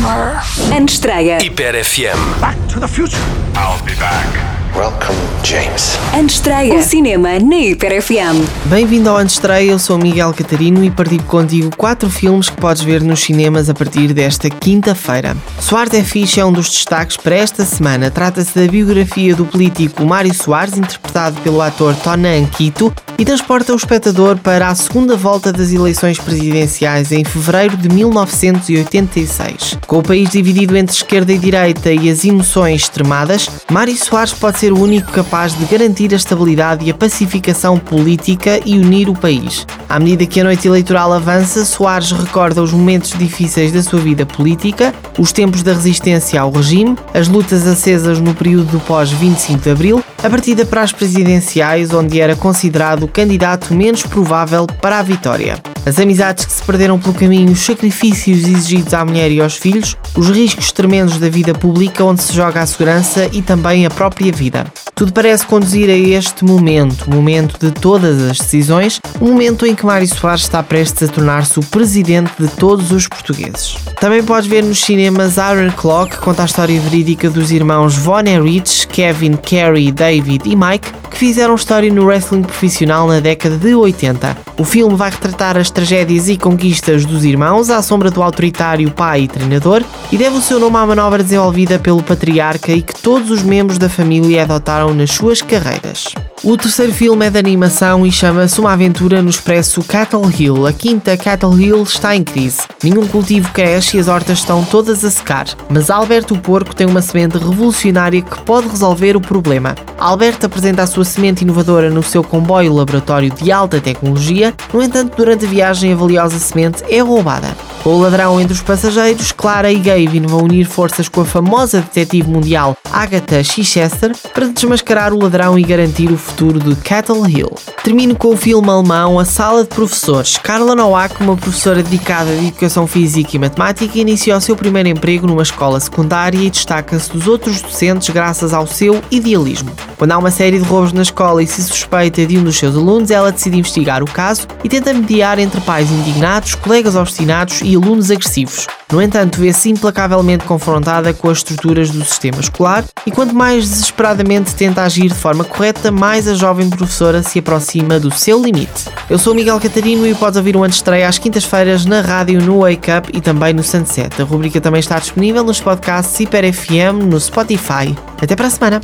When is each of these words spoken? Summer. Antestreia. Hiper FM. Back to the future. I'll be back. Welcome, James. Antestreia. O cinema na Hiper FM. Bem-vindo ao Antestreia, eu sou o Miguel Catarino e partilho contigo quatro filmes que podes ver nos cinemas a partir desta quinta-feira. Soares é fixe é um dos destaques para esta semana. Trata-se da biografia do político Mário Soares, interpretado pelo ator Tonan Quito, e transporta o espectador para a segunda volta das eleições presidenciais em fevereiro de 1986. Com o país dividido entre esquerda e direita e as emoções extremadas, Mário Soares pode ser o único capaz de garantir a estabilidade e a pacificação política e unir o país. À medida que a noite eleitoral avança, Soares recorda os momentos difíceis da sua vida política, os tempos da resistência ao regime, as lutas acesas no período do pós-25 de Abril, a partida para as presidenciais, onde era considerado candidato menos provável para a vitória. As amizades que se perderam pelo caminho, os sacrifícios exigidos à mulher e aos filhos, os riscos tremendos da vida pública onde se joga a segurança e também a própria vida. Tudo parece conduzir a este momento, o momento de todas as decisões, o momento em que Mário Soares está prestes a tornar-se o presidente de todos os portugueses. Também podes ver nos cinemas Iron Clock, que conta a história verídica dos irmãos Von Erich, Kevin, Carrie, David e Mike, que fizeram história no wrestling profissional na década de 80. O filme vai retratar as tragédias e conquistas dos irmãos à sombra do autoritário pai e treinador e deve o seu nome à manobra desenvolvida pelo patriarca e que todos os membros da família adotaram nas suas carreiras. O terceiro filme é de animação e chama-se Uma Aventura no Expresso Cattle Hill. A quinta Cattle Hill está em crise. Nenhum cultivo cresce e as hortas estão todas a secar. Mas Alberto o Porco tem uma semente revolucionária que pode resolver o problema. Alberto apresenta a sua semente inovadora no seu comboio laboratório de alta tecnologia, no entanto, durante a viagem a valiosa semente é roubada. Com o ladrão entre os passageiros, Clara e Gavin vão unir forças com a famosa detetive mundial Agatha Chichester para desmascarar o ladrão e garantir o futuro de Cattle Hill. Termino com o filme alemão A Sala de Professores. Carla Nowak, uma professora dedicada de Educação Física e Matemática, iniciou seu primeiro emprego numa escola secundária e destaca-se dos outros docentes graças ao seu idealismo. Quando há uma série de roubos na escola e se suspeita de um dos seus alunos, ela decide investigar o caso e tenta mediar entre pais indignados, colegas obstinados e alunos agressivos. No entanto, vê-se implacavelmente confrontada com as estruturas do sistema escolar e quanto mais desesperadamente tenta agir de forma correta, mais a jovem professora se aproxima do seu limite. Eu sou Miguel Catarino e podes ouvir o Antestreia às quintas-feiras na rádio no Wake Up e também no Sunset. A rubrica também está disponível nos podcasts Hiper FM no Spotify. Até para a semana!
Summer. 0.00 0.40
Antestreia. 0.72 1.38
Hiper 1.40 1.74
FM. 1.74 2.40
Back 2.40 2.56
to 2.70 2.80
the 2.80 2.88
future. 2.88 3.20
I'll 3.54 3.84
be 3.84 3.92
back. 3.96 4.59
Welcome, 4.74 5.18
James. 5.42 5.98
Antestreia. 6.14 6.74
O 6.74 6.82
cinema 6.82 7.38
na 7.40 7.56
Hiper 7.56 8.00
FM. 8.00 8.46
Bem-vindo 8.66 9.10
ao 9.10 9.16
Antestreia, 9.16 9.72
eu 9.72 9.78
sou 9.78 9.96
o 9.96 9.98
Miguel 9.98 10.32
Catarino 10.32 10.84
e 10.84 10.90
partilho 10.90 11.24
contigo 11.24 11.74
quatro 11.76 12.08
filmes 12.08 12.48
que 12.48 12.56
podes 12.56 12.82
ver 12.82 13.02
nos 13.02 13.20
cinemas 13.20 13.68
a 13.68 13.74
partir 13.74 14.12
desta 14.12 14.48
quinta-feira. 14.48 15.36
Soares 15.58 15.92
é 15.94 16.04
fixe 16.04 16.40
é 16.40 16.44
um 16.44 16.52
dos 16.52 16.70
destaques 16.70 17.16
para 17.16 17.34
esta 17.34 17.64
semana. 17.64 18.10
Trata-se 18.10 18.58
da 18.58 18.70
biografia 18.70 19.34
do 19.34 19.44
político 19.44 20.04
Mário 20.04 20.32
Soares, 20.32 20.78
interpretado 20.78 21.40
pelo 21.40 21.60
ator 21.60 21.94
Tonan 21.96 22.46
Quito, 22.46 22.94
e 23.18 23.24
transporta 23.24 23.74
o 23.74 23.76
espectador 23.76 24.38
para 24.38 24.68
a 24.68 24.74
segunda 24.74 25.14
volta 25.14 25.52
das 25.52 25.72
eleições 25.72 26.18
presidenciais 26.18 27.12
em 27.12 27.22
fevereiro 27.22 27.76
de 27.76 27.88
1986. 27.90 29.76
Com 29.86 29.98
o 29.98 30.02
país 30.02 30.30
dividido 30.30 30.74
entre 30.74 30.96
esquerda 30.96 31.30
e 31.30 31.38
direita 31.38 31.92
e 31.92 32.08
as 32.08 32.24
emoções 32.24 32.82
extremadas, 32.82 33.46
Mário 33.70 33.94
Soares 33.94 34.32
pode 34.32 34.59
ser 34.60 34.74
o 34.74 34.78
único 34.78 35.10
capaz 35.10 35.56
de 35.56 35.64
garantir 35.64 36.12
a 36.12 36.16
estabilidade 36.16 36.84
e 36.84 36.90
a 36.90 36.94
pacificação 36.94 37.78
política 37.78 38.60
e 38.66 38.78
unir 38.78 39.08
o 39.08 39.14
país. 39.14 39.66
À 39.88 39.98
medida 39.98 40.26
que 40.26 40.38
a 40.38 40.44
noite 40.44 40.68
eleitoral 40.68 41.14
avança, 41.14 41.64
Soares 41.64 42.12
recorda 42.12 42.62
os 42.62 42.70
momentos 42.70 43.12
difíceis 43.18 43.72
da 43.72 43.82
sua 43.82 43.98
vida 44.00 44.26
política, 44.26 44.94
os 45.18 45.32
tempos 45.32 45.62
da 45.62 45.72
resistência 45.72 46.38
ao 46.42 46.50
regime, 46.50 46.94
as 47.14 47.26
lutas 47.26 47.66
acesas 47.66 48.20
no 48.20 48.34
período 48.34 48.72
do 48.72 48.80
pós-25 48.80 49.62
de 49.62 49.70
Abril, 49.70 50.04
a 50.22 50.28
partida 50.28 50.66
para 50.66 50.82
as 50.82 50.92
presidenciais, 50.92 51.94
onde 51.94 52.20
era 52.20 52.36
considerado 52.36 53.08
candidato 53.08 53.72
menos 53.72 54.02
provável 54.02 54.66
para 54.66 54.98
a 54.98 55.02
vitória. 55.02 55.69
As 55.86 55.98
amizades 55.98 56.44
que 56.44 56.52
se 56.52 56.62
perderam 56.62 56.98
pelo 56.98 57.14
caminho, 57.14 57.52
os 57.52 57.60
sacrifícios 57.60 58.40
exigidos 58.40 58.92
à 58.92 59.04
mulher 59.04 59.32
e 59.32 59.40
aos 59.40 59.56
filhos, 59.56 59.96
os 60.14 60.28
riscos 60.28 60.70
tremendos 60.72 61.18
da 61.18 61.28
vida 61.28 61.54
pública 61.54 62.04
onde 62.04 62.22
se 62.22 62.34
joga 62.34 62.60
a 62.60 62.66
segurança 62.66 63.28
e 63.32 63.40
também 63.40 63.86
a 63.86 63.90
própria 63.90 64.30
vida. 64.30 64.66
Tudo 65.00 65.14
parece 65.14 65.46
conduzir 65.46 65.88
a 65.88 65.96
este 65.96 66.44
momento, 66.44 67.06
o 67.06 67.14
momento 67.14 67.58
de 67.58 67.72
todas 67.72 68.20
as 68.20 68.36
decisões, 68.36 69.00
o 69.18 69.28
momento 69.28 69.64
em 69.64 69.74
que 69.74 69.86
Mário 69.86 70.06
Soares 70.06 70.42
está 70.42 70.62
prestes 70.62 71.08
a 71.08 71.10
tornar-se 71.10 71.58
o 71.58 71.62
presidente 71.62 72.32
de 72.38 72.46
todos 72.48 72.92
os 72.92 73.08
portugueses. 73.08 73.78
Também 73.98 74.22
podes 74.22 74.46
ver 74.46 74.62
nos 74.62 74.78
cinemas 74.78 75.38
Iron 75.38 75.72
Clock, 75.74 76.16
que 76.16 76.22
conta 76.22 76.42
a 76.42 76.44
história 76.44 76.78
verídica 76.78 77.30
dos 77.30 77.50
irmãos 77.50 77.96
Von 77.96 78.20
Erich, 78.26 78.86
Kevin, 78.88 79.36
Carrie, 79.36 79.90
David 79.90 80.42
e 80.44 80.54
Mike, 80.54 80.92
que 81.10 81.16
fizeram 81.16 81.54
história 81.54 81.92
no 81.92 82.04
wrestling 82.04 82.42
profissional 82.42 83.08
na 83.08 83.20
década 83.20 83.56
de 83.56 83.74
80. 83.74 84.36
O 84.58 84.64
filme 84.64 84.94
vai 84.96 85.10
retratar 85.10 85.56
as 85.56 85.70
tragédias 85.70 86.28
e 86.28 86.36
conquistas 86.36 87.04
dos 87.04 87.24
irmãos 87.24 87.70
à 87.70 87.82
sombra 87.82 88.10
do 88.10 88.22
autoritário 88.22 88.90
pai 88.90 89.22
e 89.22 89.28
treinador 89.28 89.82
e 90.12 90.16
deve 90.16 90.36
o 90.36 90.40
seu 90.42 90.60
nome 90.60 90.76
à 90.76 90.86
manobra 90.86 91.22
desenvolvida 91.22 91.78
pelo 91.78 92.02
patriarca 92.02 92.70
e 92.72 92.82
que 92.82 92.94
todos 92.94 93.30
os 93.30 93.42
membros 93.42 93.78
da 93.78 93.88
família 93.88 94.42
adotaram 94.42 94.89
nas 94.94 95.10
suas 95.10 95.42
carreiras. 95.42 96.06
O 96.42 96.56
terceiro 96.56 96.92
filme 96.92 97.26
é 97.26 97.30
de 97.30 97.38
animação 97.38 98.06
e 98.06 98.10
chama-se 98.10 98.58
Uma 98.60 98.72
Aventura 98.72 99.20
no 99.20 99.28
Expresso 99.28 99.82
Cattle 99.84 100.30
Hill. 100.30 100.66
A 100.66 100.72
quinta 100.72 101.16
Cattle 101.16 101.60
Hill 101.60 101.82
está 101.82 102.16
em 102.16 102.24
crise. 102.24 102.62
Nenhum 102.82 103.06
cultivo 103.06 103.52
cresce 103.52 103.96
e 103.96 104.00
as 104.00 104.08
hortas 104.08 104.38
estão 104.38 104.64
todas 104.64 105.04
a 105.04 105.10
secar. 105.10 105.46
Mas 105.68 105.90
Alberto 105.90 106.34
o 106.34 106.38
Porco 106.38 106.74
tem 106.74 106.86
uma 106.86 107.02
semente 107.02 107.36
revolucionária 107.36 108.22
que 108.22 108.40
pode 108.42 108.68
resolver 108.68 109.16
o 109.16 109.20
problema. 109.20 109.74
Alberto 109.98 110.46
apresenta 110.46 110.82
a 110.82 110.86
sua 110.86 111.04
semente 111.04 111.44
inovadora 111.44 111.90
no 111.90 112.02
seu 112.02 112.24
comboio 112.24 112.72
laboratório 112.72 113.30
de 113.30 113.52
alta 113.52 113.80
tecnologia, 113.80 114.54
no 114.72 114.82
entanto, 114.82 115.16
durante 115.16 115.44
a 115.44 115.48
viagem 115.48 115.92
a 115.92 115.96
valiosa 115.96 116.38
semente 116.38 116.82
é 116.88 117.00
roubada. 117.00 117.54
Com 117.90 117.96
o 117.96 118.02
ladrão 118.02 118.40
entre 118.40 118.52
os 118.52 118.62
passageiros, 118.62 119.32
Clara 119.32 119.72
e 119.72 119.76
Gavin 119.76 120.24
vão 120.24 120.44
unir 120.44 120.64
forças 120.64 121.08
com 121.08 121.22
a 121.22 121.24
famosa 121.24 121.80
detetive 121.80 122.30
mundial 122.30 122.76
Agatha 122.88 123.42
Chichester 123.42 124.12
para 124.32 124.46
desmascarar 124.46 125.12
o 125.12 125.20
ladrão 125.20 125.58
e 125.58 125.64
garantir 125.64 126.08
o 126.08 126.16
futuro 126.16 126.60
de 126.60 126.76
Cattle 126.82 127.28
Hill. 127.28 127.50
Termino 127.82 128.14
com 128.14 128.28
o 128.28 128.36
filme 128.36 128.68
alemão 128.68 129.18
A 129.18 129.24
Sala 129.24 129.62
de 129.62 129.70
Professores. 129.70 130.36
Carla 130.36 130.74
Nowak, 130.74 131.22
uma 131.22 131.34
professora 131.34 131.82
dedicada 131.82 132.30
de 132.36 132.48
Educação 132.48 132.86
Física 132.86 133.34
e 133.34 133.38
Matemática, 133.38 133.98
iniciou 133.98 134.38
seu 134.38 134.54
primeiro 134.54 134.90
emprego 134.90 135.26
numa 135.26 135.42
escola 135.42 135.80
secundária 135.80 136.38
e 136.38 136.50
destaca-se 136.50 137.10
dos 137.10 137.26
outros 137.26 137.62
docentes 137.62 138.10
graças 138.10 138.52
ao 138.52 138.66
seu 138.66 139.02
idealismo. 139.10 139.72
Quando 139.96 140.12
há 140.12 140.18
uma 140.18 140.30
série 140.30 140.58
de 140.58 140.64
roubos 140.64 140.92
na 140.92 141.02
escola 141.02 141.42
e 141.42 141.46
se 141.46 141.62
suspeita 141.62 142.26
de 142.26 142.36
um 142.36 142.44
dos 142.44 142.58
seus 142.58 142.76
alunos, 142.76 143.10
ela 143.10 143.32
decide 143.32 143.58
investigar 143.58 144.02
o 144.02 144.10
caso 144.10 144.46
e 144.62 144.68
tenta 144.68 144.92
mediar 144.92 145.38
entre 145.38 145.60
pais 145.62 145.90
indignados, 145.90 146.54
colegas 146.54 146.94
obstinados 146.94 147.62
e 147.62 147.74
alunos 147.74 148.10
agressivos. 148.10 148.66
No 148.92 149.00
entanto, 149.00 149.40
vê-se 149.40 149.70
implacavelmente 149.70 150.44
confrontada 150.44 151.14
com 151.14 151.28
as 151.28 151.38
estruturas 151.38 151.90
do 151.90 152.04
sistema 152.04 152.40
escolar 152.40 152.84
e 153.06 153.10
quanto 153.10 153.34
mais 153.34 153.68
desesperadamente 153.68 154.54
tenta 154.54 154.82
agir 154.82 155.08
de 155.08 155.14
forma 155.14 155.44
correta, 155.44 155.92
mais 155.92 156.26
a 156.26 156.34
jovem 156.34 156.68
professora 156.68 157.22
se 157.22 157.38
aproxima 157.38 158.00
do 158.00 158.10
seu 158.10 158.42
limite. 158.42 158.90
Eu 159.08 159.18
sou 159.18 159.34
Miguel 159.34 159.60
Catarino 159.60 160.06
e 160.06 160.14
podes 160.14 160.36
ouvir 160.36 160.56
o 160.56 160.64
Antestreia 160.64 161.08
às 161.08 161.18
quintas-feiras 161.18 161.86
na 161.86 162.00
rádio 162.00 162.42
no 162.42 162.60
Wake 162.60 162.90
Up 162.90 163.10
e 163.14 163.20
também 163.20 163.52
no 163.52 163.62
Sunset. 163.62 164.20
A 164.20 164.24
rubrica 164.24 164.60
também 164.60 164.80
está 164.80 164.98
disponível 164.98 165.44
nos 165.44 165.60
podcasts 165.60 166.18
Hiper 166.18 166.52
FM 166.52 167.04
no 167.08 167.20
Spotify. 167.20 167.94
Até 168.20 168.34
para 168.34 168.48
a 168.48 168.50
semana! 168.50 168.80